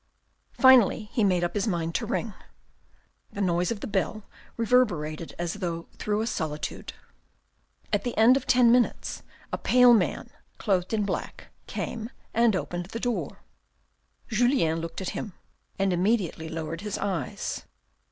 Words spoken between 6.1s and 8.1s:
a solitude. At